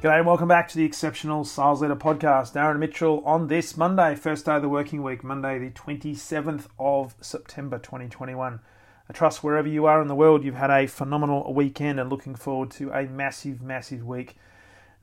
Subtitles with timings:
[0.00, 2.54] G'day and welcome back to the Exceptional Sales Leader Podcast.
[2.54, 7.14] Darren Mitchell on this Monday, first day of the working week, Monday the 27th of
[7.20, 8.60] September 2021.
[9.10, 12.34] I trust wherever you are in the world, you've had a phenomenal weekend and looking
[12.34, 14.36] forward to a massive, massive week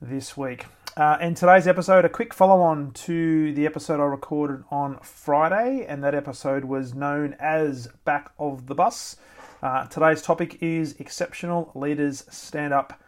[0.02, 0.66] this week.
[0.96, 5.86] Uh, in today's episode, a quick follow on to the episode I recorded on Friday,
[5.88, 9.14] and that episode was known as Back of the Bus.
[9.62, 13.00] Uh, today's topic is Exceptional Leaders Stand Up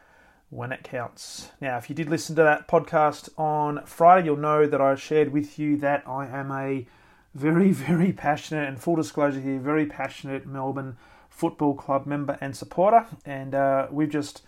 [0.51, 1.51] when it counts.
[1.61, 5.33] Now, if you did listen to that podcast on Friday, you'll know that I shared
[5.33, 6.87] with you that I am a
[7.35, 10.97] very, very passionate, and full disclosure here, very passionate Melbourne
[11.29, 13.07] Football Club member and supporter.
[13.25, 14.43] And uh, we've just,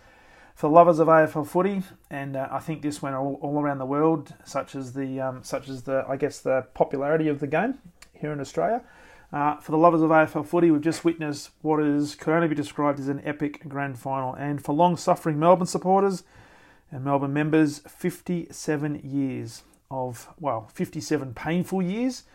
[0.53, 3.85] for lovers of AFL footy, and uh, I think this went all, all, around the
[3.85, 7.79] world, such as the, um, such as the, I guess, the popularity of the game
[8.13, 8.83] here in Australia.
[9.33, 12.53] Uh, for the lovers of AFL footy, we've just witnessed what is could only be
[12.53, 14.35] described as an epic grand final.
[14.35, 16.23] And for long suffering Melbourne supporters
[16.91, 22.25] and Melbourne members, 57 years of, well, 57 painful years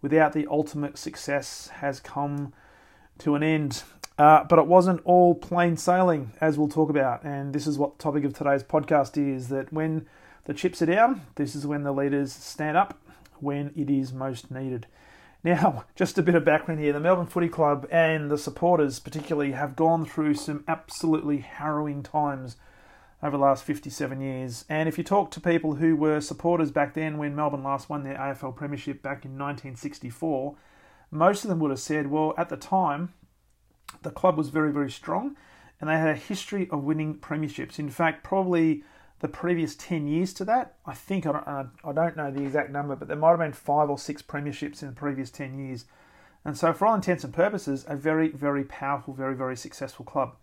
[0.00, 2.52] without the ultimate success has come
[3.18, 3.82] to an end.
[4.16, 7.24] Uh, but it wasn't all plain sailing, as we'll talk about.
[7.24, 10.06] And this is what the topic of today's podcast is that when
[10.44, 12.96] the chips are down, this is when the leaders stand up
[13.40, 14.86] when it is most needed.
[15.44, 16.92] Now, just a bit of background here.
[16.92, 22.56] The Melbourne Footy Club and the supporters, particularly, have gone through some absolutely harrowing times
[23.22, 24.64] over the last 57 years.
[24.68, 28.02] And if you talk to people who were supporters back then when Melbourne last won
[28.02, 30.56] their AFL Premiership back in 1964,
[31.10, 33.14] most of them would have said, well, at the time,
[34.02, 35.36] the club was very, very strong
[35.80, 37.78] and they had a history of winning premierships.
[37.78, 38.84] In fact, probably
[39.24, 40.74] the previous 10 years to that.
[40.84, 43.96] I think, I don't, know the exact number, but there might have been five or
[43.96, 45.86] six premierships in the previous 10 years.
[46.44, 50.34] And so, for all intents and purposes, a very, very powerful, very, very successful club.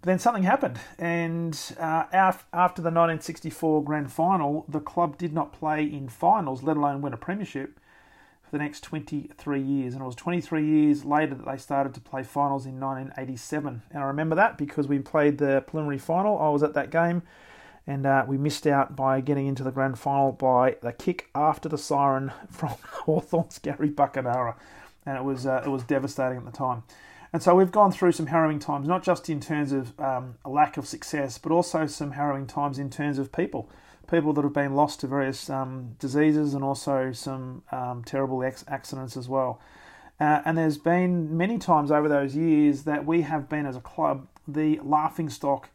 [0.00, 5.52] But then something happened, and uh, after the 1964 grand final, the club did not
[5.52, 7.78] play in finals, let alone win a premiership,
[8.42, 9.92] for the next 23 years.
[9.92, 13.82] And it was 23 years later that they started to play finals in 1987.
[13.90, 16.38] And I remember that because we played the preliminary final.
[16.38, 17.20] I was at that game
[17.88, 21.70] and uh, we missed out by getting into the grand final by the kick after
[21.70, 24.54] the siren from Hawthorn's Gary Buckenara,
[25.06, 26.84] and it was uh, it was devastating at the time.
[27.32, 30.50] And so we've gone through some harrowing times, not just in terms of um, a
[30.50, 33.68] lack of success, but also some harrowing times in terms of people,
[34.10, 38.64] people that have been lost to various um, diseases and also some um, terrible ex-
[38.68, 39.60] accidents as well.
[40.20, 43.80] Uh, and there's been many times over those years that we have been as a
[43.80, 45.68] club the laughing stock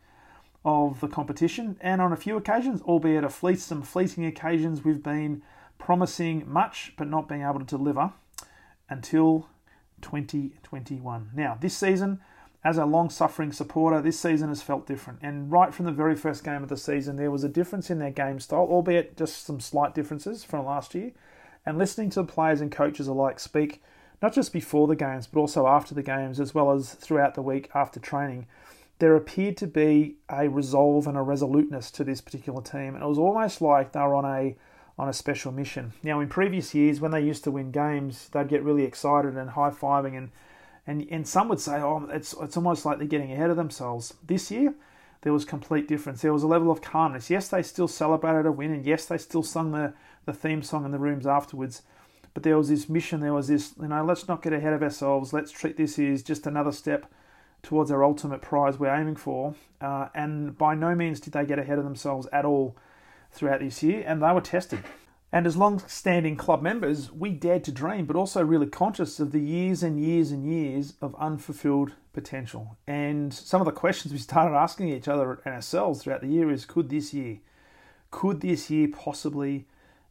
[0.66, 5.04] of the competition, and on a few occasions, albeit a fleet, some fleeting occasions, we've
[5.04, 5.42] been
[5.78, 8.14] promising much but not being able to deliver
[8.90, 9.50] until
[10.02, 11.32] 2021.
[11.34, 12.20] Now, this season,
[12.64, 15.20] as a long suffering supporter, this season has felt different.
[15.22, 18.00] And right from the very first game of the season, there was a difference in
[18.00, 21.12] their game style, albeit just some slight differences from last year.
[21.66, 23.82] And listening to the players and coaches alike speak,
[24.22, 27.42] not just before the games, but also after the games, as well as throughout the
[27.42, 28.48] week after training,
[29.04, 32.96] there appeared to be a resolve and a resoluteness to this particular team.
[32.96, 34.56] And it was almost like they were on a
[34.98, 35.92] on a special mission.
[36.04, 39.50] Now, in previous years, when they used to win games, they'd get really excited and
[39.50, 40.30] high fiving, and,
[40.88, 44.14] and and some would say, "Oh, it's it's almost like they're getting ahead of themselves."
[44.26, 44.74] This year,
[45.24, 46.22] there was complete difference.
[46.22, 47.30] There was a level of calmness.
[47.30, 49.94] Yes, they still celebrated a win, and yes, they still sung the
[50.24, 51.82] the theme song in the rooms afterwards.
[52.34, 53.20] But there was this mission.
[53.20, 55.34] There was this, you know, let's not get ahead of ourselves.
[55.34, 57.12] Let's treat this as just another step
[57.64, 59.56] towards our ultimate prize we're aiming for.
[59.82, 62.78] Uh, and by no means did they get ahead of themselves at all
[63.32, 64.80] throughout this year, and they were tested.
[65.32, 69.32] And as long standing club members, we dared to dream, but also really conscious of
[69.32, 72.78] the years and years and years of unfulfilled potential.
[72.86, 76.52] And some of the questions we started asking each other and ourselves throughout the year
[76.52, 77.40] is could this year,
[78.12, 79.66] could this year possibly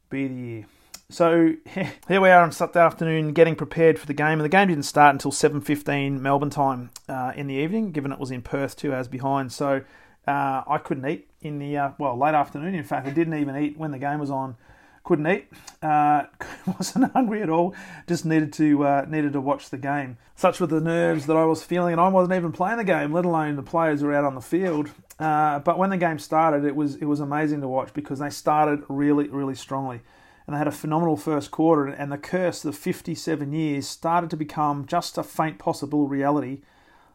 [0.09, 0.65] be the year?
[1.09, 1.53] So
[2.07, 4.85] here we are on Saturday afternoon, getting prepared for the game, and the game didn't
[4.85, 8.93] start until 7:15 Melbourne time uh, in the evening, given it was in Perth two
[8.93, 9.51] hours behind.
[9.51, 9.81] So
[10.27, 12.73] uh, I couldn't eat in the uh, well late afternoon.
[12.73, 14.55] In fact, I didn't even eat when the game was on.
[15.03, 15.47] Couldn't eat.
[15.81, 16.23] Uh,
[16.77, 17.75] wasn't hungry at all.
[18.07, 20.17] Just needed to uh, needed to watch the game.
[20.35, 23.11] Such were the nerves that I was feeling, and I wasn't even playing the game,
[23.11, 24.89] let alone the players were out on the field.
[25.19, 28.29] Uh, but when the game started, it was it was amazing to watch because they
[28.29, 30.01] started really really strongly
[30.45, 31.87] and they had a phenomenal first quarter.
[31.87, 36.61] And the curse of 57 years started to become just a faint possible reality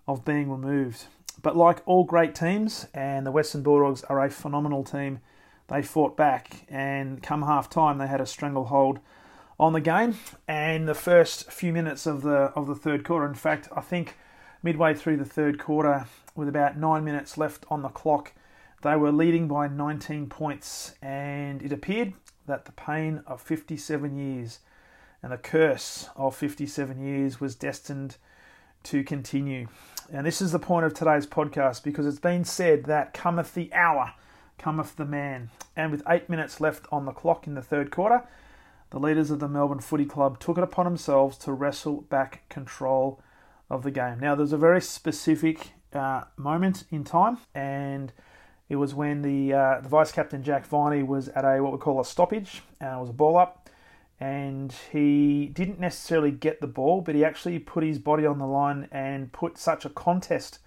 [0.06, 1.04] of being removed.
[1.42, 5.20] But like all great teams, and the Western Bulldogs are a phenomenal team,
[5.68, 8.98] they fought back, and come half time, they had a stranglehold
[9.60, 10.16] on the game.
[10.48, 14.16] And the first few minutes of the of the third quarter, in fact, I think
[14.62, 18.32] midway through the third quarter, with about nine minutes left on the clock,
[18.82, 22.14] they were leading by 19 points, and it appeared
[22.48, 24.58] that the pain of 57 years
[25.22, 28.16] and the curse of 57 years was destined
[28.84, 29.68] to continue.
[30.12, 33.72] And this is the point of today's podcast because it's been said that cometh the
[33.72, 34.14] hour,
[34.58, 35.50] cometh the man.
[35.76, 38.24] And with eight minutes left on the clock in the third quarter,
[38.90, 43.20] the leaders of the Melbourne Footy Club took it upon themselves to wrestle back control
[43.68, 44.18] of the game.
[44.20, 48.12] Now, there's a very specific uh, moment in time, and
[48.68, 51.78] it was when the, uh, the vice captain Jack Viney was at a what we
[51.78, 53.68] call a stoppage, and it was a ball up,
[54.20, 58.46] and he didn't necessarily get the ball, but he actually put his body on the
[58.46, 60.58] line and put such a contest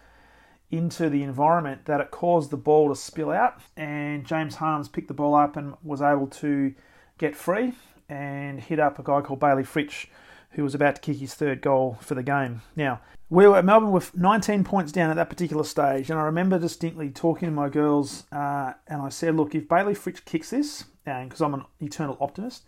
[0.72, 3.62] into the environment that it caused the ball to spill out.
[3.76, 6.74] And James Harmes picked the ball up and was able to
[7.18, 7.74] get free
[8.10, 10.08] and hit up a guy called Bailey Fritsch,
[10.52, 12.62] who was about to kick his third goal for the game.
[12.76, 16.24] Now, we were at Melbourne with 19 points down at that particular stage, and I
[16.24, 20.50] remember distinctly talking to my girls, uh, and I said, "Look, if Bailey Fritsch kicks
[20.50, 22.66] this, and because I'm an eternal optimist,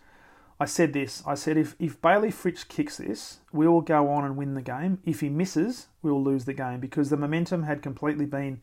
[0.58, 1.22] I said this.
[1.26, 4.62] I said if if Bailey Fritsch kicks this, we will go on and win the
[4.62, 5.00] game.
[5.04, 8.62] If he misses, we will lose the game because the momentum had completely been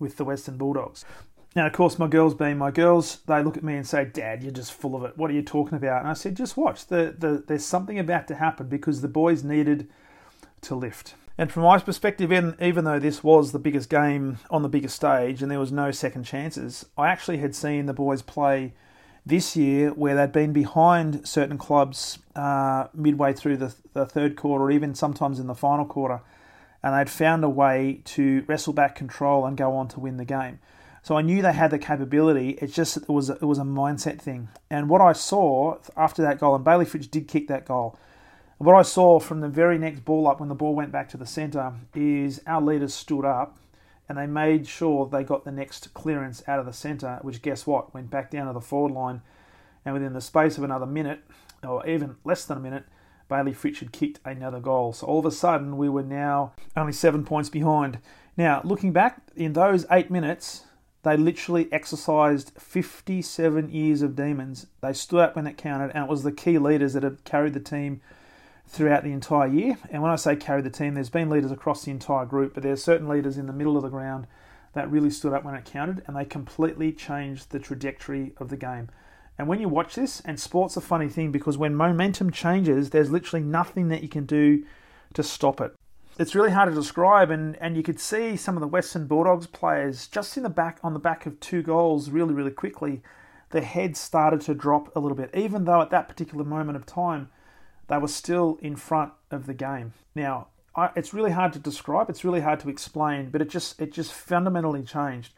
[0.00, 1.04] with the Western Bulldogs."
[1.58, 4.44] Now, of course, my girls being my girls, they look at me and say, Dad,
[4.44, 5.18] you're just full of it.
[5.18, 6.02] What are you talking about?
[6.02, 6.86] And I said, just watch.
[6.86, 9.88] The, the, there's something about to happen because the boys needed
[10.60, 11.16] to lift.
[11.36, 15.42] And from my perspective, even though this was the biggest game on the biggest stage
[15.42, 18.72] and there was no second chances, I actually had seen the boys play
[19.26, 24.66] this year where they'd been behind certain clubs uh, midway through the, the third quarter,
[24.66, 26.20] or even sometimes in the final quarter,
[26.84, 30.24] and they'd found a way to wrestle back control and go on to win the
[30.24, 30.60] game.
[31.08, 32.50] So I knew they had the capability.
[32.60, 34.50] It's just it was it was a mindset thing.
[34.68, 37.98] And what I saw after that goal, and Bailey Fritsch did kick that goal,
[38.58, 41.16] what I saw from the very next ball up when the ball went back to
[41.16, 43.56] the centre is our leaders stood up
[44.06, 47.66] and they made sure they got the next clearance out of the centre, which guess
[47.66, 47.94] what?
[47.94, 49.22] Went back down to the forward line.
[49.86, 51.20] And within the space of another minute,
[51.66, 52.84] or even less than a minute,
[53.30, 54.92] Bailey Fritsch had kicked another goal.
[54.92, 57.98] So all of a sudden, we were now only seven points behind.
[58.36, 60.64] Now, looking back, in those eight minutes,
[61.02, 64.66] they literally exercised 57 years of demons.
[64.80, 67.54] They stood up when it counted, and it was the key leaders that had carried
[67.54, 68.00] the team
[68.66, 69.78] throughout the entire year.
[69.90, 72.62] And when I say carry the team, there's been leaders across the entire group, but
[72.62, 74.26] there are certain leaders in the middle of the ground
[74.74, 78.56] that really stood up when it counted, and they completely changed the trajectory of the
[78.56, 78.88] game.
[79.38, 83.10] And when you watch this, and sport's a funny thing because when momentum changes, there's
[83.10, 84.64] literally nothing that you can do
[85.14, 85.72] to stop it.
[86.18, 89.46] It's really hard to describe, and, and you could see some of the Western Bulldogs
[89.46, 93.02] players just in the back on the back of two goals really, really quickly.
[93.50, 96.84] Their heads started to drop a little bit, even though at that particular moment of
[96.86, 97.30] time
[97.86, 99.92] they were still in front of the game.
[100.16, 102.10] Now, I, it's really hard to describe.
[102.10, 105.34] It's really hard to explain, but it just it just fundamentally changed.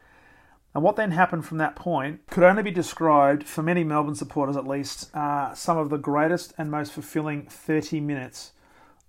[0.73, 4.57] And what then happened from that point could only be described, for many Melbourne supporters
[4.57, 8.53] at least, uh, some of the greatest and most fulfilling 30 minutes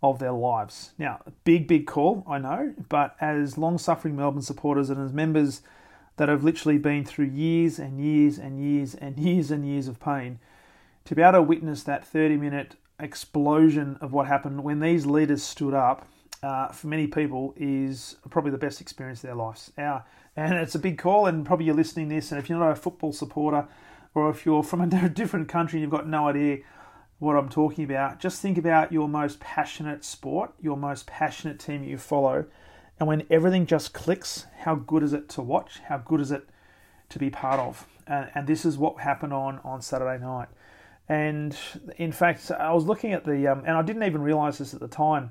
[0.02, 0.92] of their lives.
[0.99, 5.62] Now, big, big call, I know, but as long suffering Melbourne supporters and as members
[6.16, 10.00] that have literally been through years and years and years and years and years of
[10.00, 10.40] pain,
[11.04, 15.42] to be able to witness that 30 minute explosion of what happened when these leaders
[15.42, 16.06] stood up
[16.42, 19.73] uh, for many people is probably the best experience of their lives.
[19.78, 20.04] Our,
[20.35, 22.76] and it's a big call, and probably you're listening this, and if you're not a
[22.76, 23.68] football supporter
[24.14, 26.59] or if you're from a different country and you've got no idea
[27.22, 31.84] what I'm talking about, just think about your most passionate sport, your most passionate team
[31.84, 32.46] you follow,
[32.98, 35.78] and when everything just clicks, how good is it to watch?
[35.86, 36.48] How good is it
[37.10, 37.86] to be part of?
[38.08, 40.48] And, and this is what happened on, on Saturday night.
[41.08, 41.56] And
[41.96, 44.80] in fact, I was looking at the, um, and I didn't even realize this at
[44.80, 45.30] the time,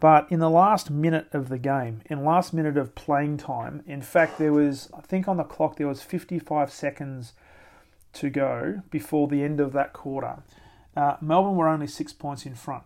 [0.00, 4.00] but in the last minute of the game, in last minute of playing time, in
[4.00, 7.34] fact, there was, I think on the clock, there was 55 seconds
[8.14, 10.38] to go before the end of that quarter.
[10.98, 12.82] Uh, Melbourne were only six points in front.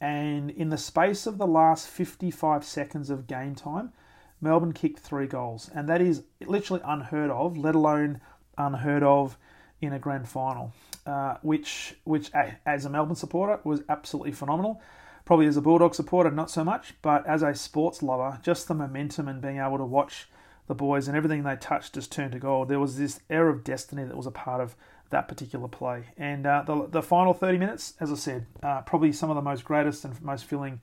[0.00, 3.92] And in the space of the last 55 seconds of game time,
[4.40, 5.70] Melbourne kicked three goals.
[5.74, 8.20] And that is literally unheard of, let alone
[8.58, 9.38] unheard of
[9.80, 10.72] in a grand final
[11.06, 12.30] uh, which which
[12.66, 14.80] as a Melbourne supporter was absolutely phenomenal.
[15.24, 18.74] Probably as a Bulldog supporter, not so much, but as a sports lover, just the
[18.74, 20.28] momentum and being able to watch
[20.66, 22.68] the boys and everything they touched just turned to gold.
[22.68, 24.76] There was this air of destiny that was a part of
[25.14, 26.04] that particular play.
[26.18, 29.42] And uh, the, the final 30 minutes, as I said, uh, probably some of the
[29.42, 30.80] most greatest and most filling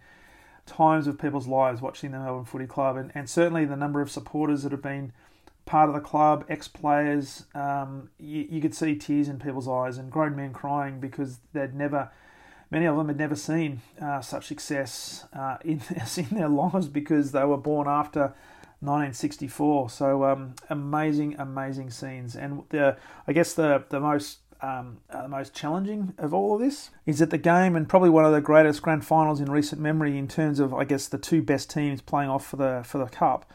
[0.66, 4.10] times of people's lives watching the Melbourne Footy Club, and, and certainly the number of
[4.10, 5.12] supporters that have been
[5.66, 7.46] part of the club, ex players.
[7.54, 11.76] Um, you, you, could see tears in people's eyes and grown men crying because they'd
[11.76, 12.10] never,
[12.70, 15.82] many of them had never seen uh, such success uh, in,
[16.18, 18.34] in their lives because they were born after
[18.82, 19.90] 1964.
[19.90, 22.36] So um, amazing, amazing scenes.
[22.36, 22.98] And the,
[23.28, 27.30] I guess the the most um, uh, most challenging of all of this is that
[27.32, 30.60] the game and probably one of the greatest grand finals in recent memory in terms
[30.60, 33.52] of I guess the two best teams playing off for the for the cup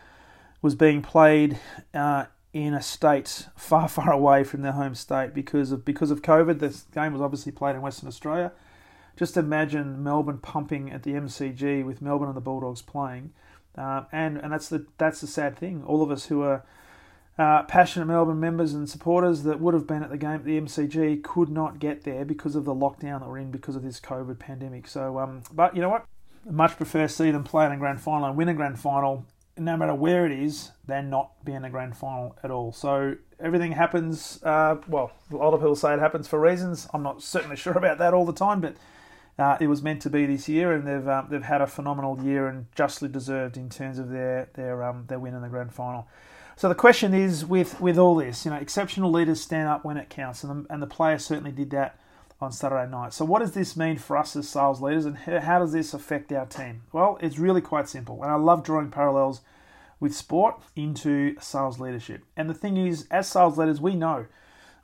[0.63, 1.59] was being played
[1.95, 6.23] uh, in a state far far away from their home state because of because of
[6.23, 6.59] COVID.
[6.59, 8.53] This game was obviously played in Western Australia.
[9.17, 13.33] Just imagine Melbourne pumping at the MCG with Melbourne and the Bulldogs playing.
[13.77, 15.85] Uh, and and that's the that's the sad thing.
[15.85, 16.65] All of us who are
[17.39, 20.59] uh, passionate Melbourne members and supporters that would have been at the game at the
[20.61, 24.01] MCG could not get there because of the lockdown that we're in because of this
[24.01, 24.89] COVID pandemic.
[24.89, 26.07] So, um, but you know what?
[26.49, 29.27] I much prefer see them play in a grand final and win a grand final,
[29.59, 32.73] no matter where it is, than not be in a grand final at all.
[32.73, 34.43] So everything happens.
[34.43, 36.89] Uh, well, a lot of people say it happens for reasons.
[36.95, 38.77] I'm not certainly sure about that all the time, but
[39.39, 42.23] uh, it was meant to be this year, and they've um, they've had a phenomenal
[42.23, 45.73] year and justly deserved in terms of their their um, their win in the grand
[45.73, 46.09] final.
[46.57, 49.99] So the question is, with with all this, you know, exceptional leaders stand up when
[49.99, 51.99] it counts, and the, and the players certainly did that
[52.41, 53.13] on Saturday night.
[53.13, 56.33] So what does this mean for us as sales leaders, and how does this affect
[56.33, 56.83] our team?
[56.93, 59.43] Well, it's really quite simple, and I love drawing parallels
[60.01, 62.23] with sport into sales leadership.
[62.37, 64.27] And the thing is, as sales leaders, we know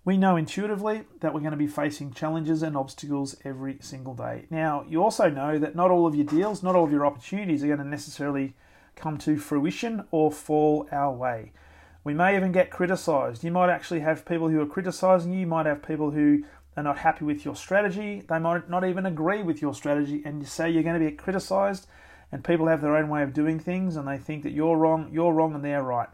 [0.04, 4.46] we know intuitively that we're going to be facing challenges and obstacles every single day.
[4.50, 7.62] Now, you also know that not all of your deals, not all of your opportunities
[7.62, 8.54] are going to necessarily
[8.96, 11.52] come to fruition or fall our way.
[12.02, 13.44] We may even get criticized.
[13.44, 16.42] You might actually have people who are criticizing you, you might have people who
[16.76, 20.40] are not happy with your strategy, they might not even agree with your strategy, and
[20.40, 21.86] you say you're going to be criticized,
[22.32, 25.10] and people have their own way of doing things, and they think that you're wrong,
[25.12, 26.08] you're wrong, and they're right.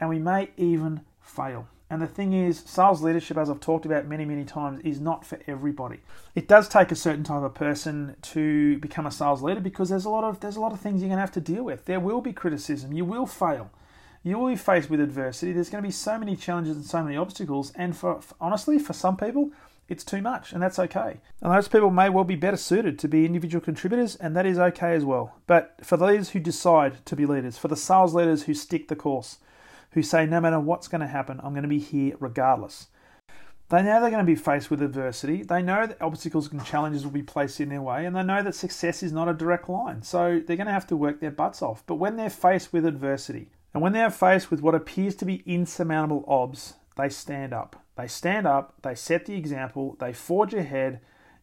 [0.00, 1.68] And we may even fail.
[1.90, 5.24] And the thing is, sales leadership, as I've talked about many, many times, is not
[5.24, 6.00] for everybody.
[6.34, 10.06] It does take a certain type of person to become a sales leader because there's
[10.06, 11.84] a lot of there's a lot of things you're going to have to deal with.
[11.84, 12.92] There will be criticism.
[12.92, 13.70] You will fail.
[14.22, 15.52] You will be faced with adversity.
[15.52, 17.72] There's going to be so many challenges and so many obstacles.
[17.76, 19.50] And for, for honestly, for some people,
[19.86, 21.20] it's too much, and that's okay.
[21.42, 24.58] And those people may well be better suited to be individual contributors, and that is
[24.58, 25.34] okay as well.
[25.46, 28.96] But for those who decide to be leaders, for the sales leaders who stick the
[28.96, 29.38] course,
[29.94, 32.88] who say, no matter what's going to happen, I'm going to be here regardless.
[33.70, 35.42] They know they're going to be faced with adversity.
[35.42, 38.42] They know that obstacles and challenges will be placed in their way, and they know
[38.42, 40.02] that success is not a direct line.
[40.02, 41.82] So they're going to have to work their butts off.
[41.86, 45.42] But when they're faced with adversity, and when they're faced with what appears to be
[45.46, 47.82] insurmountable obs, they stand up.
[47.96, 51.00] They stand up, they set the example, they forge ahead,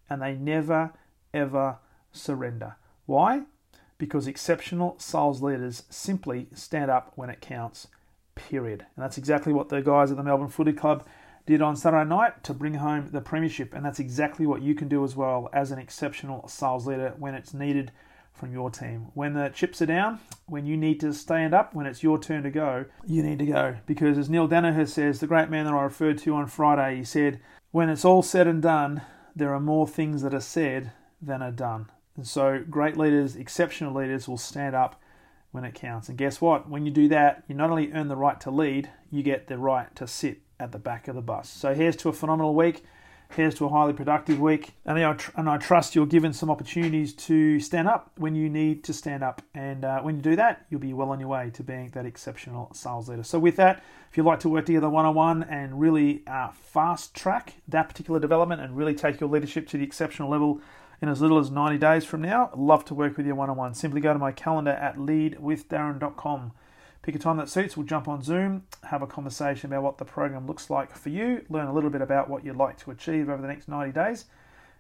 [0.10, 0.92] and they never,
[1.34, 1.80] ever
[2.12, 2.76] surrender.
[3.06, 3.44] Why?
[3.98, 7.88] Because exceptional sales leaders simply stand up when it counts
[8.52, 8.86] period.
[8.96, 11.08] And that's exactly what the guys at the Melbourne Footy Club
[11.46, 13.74] did on Saturday night to bring home the premiership.
[13.74, 17.34] And that's exactly what you can do as well as an exceptional sales leader when
[17.34, 17.92] it's needed
[18.34, 19.08] from your team.
[19.14, 22.44] When the chips are down, when you need to stand up, when it's your turn
[22.44, 23.78] to go, you need to go.
[23.86, 27.04] Because as Neale Daniher says, the great man that I referred to on Friday, he
[27.06, 27.40] said,
[27.72, 29.02] when it's all said and done,
[29.34, 30.92] there are more things that are said
[31.22, 31.90] than are done.
[32.18, 35.01] And so great leaders, exceptional leaders will stand up
[35.52, 36.10] when it counts.
[36.10, 36.70] And guess what?
[36.70, 39.58] When you do that, you not only earn the right to lead, you get the
[39.58, 41.50] right to sit at the back of the bus.
[41.50, 42.84] So here's to a phenomenal week.
[43.36, 44.74] Here's to a highly productive week.
[44.86, 48.50] And I, tr- and I trust you're given some opportunities to stand up when you
[48.50, 49.42] need to stand up.
[49.54, 52.06] And uh, when you do that, you'll be well on your way to being that
[52.06, 53.24] exceptional sales leader.
[53.24, 56.50] So, with that, if you'd like to work together one on one and really uh,
[56.52, 60.60] fast track that particular development and really take your leadership to the exceptional level,
[61.02, 62.52] in as little as 90 days from now.
[62.56, 63.74] Love to work with you one on one.
[63.74, 66.52] Simply go to my calendar at leadwithdarren.com.
[67.02, 70.06] Pick a time that suits, we'll jump on Zoom, have a conversation about what the
[70.06, 73.28] program looks like for you, learn a little bit about what you'd like to achieve
[73.28, 74.26] over the next 90 days,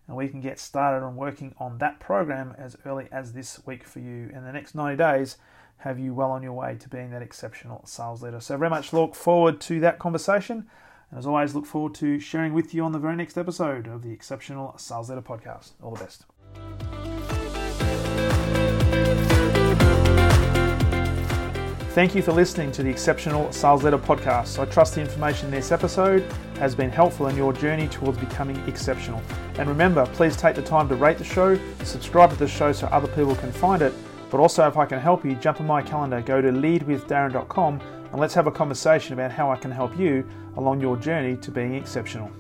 [0.07, 3.83] and we can get started on working on that program as early as this week
[3.83, 4.29] for you.
[4.31, 5.37] In the next 90 days,
[5.77, 8.39] have you well on your way to being that exceptional sales leader.
[8.39, 10.67] So, very much look forward to that conversation.
[11.11, 14.01] And as always, look forward to sharing with you on the very next episode of
[14.01, 15.73] the Exceptional Sales Leader Podcast.
[15.83, 16.25] All the best.
[21.91, 24.57] Thank you for listening to the Exceptional Sales Leader Podcast.
[24.57, 26.23] I trust the information in this episode
[26.57, 29.21] has been helpful in your journey towards becoming exceptional.
[29.57, 32.87] And remember, please take the time to rate the show, subscribe to the show so
[32.87, 33.93] other people can find it.
[34.29, 38.19] But also, if I can help you, jump on my calendar, go to leadwithdarren.com and
[38.21, 40.25] let's have a conversation about how I can help you
[40.57, 42.31] along your journey to being exceptional.